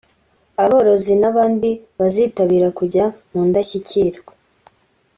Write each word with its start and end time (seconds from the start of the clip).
aborozi 0.63 1.13
n’abandi 1.21 1.69
bazitabira 1.97 2.67
kujya 2.77 3.05
mu 3.31 3.41
Ndashyikirwa 3.47 4.33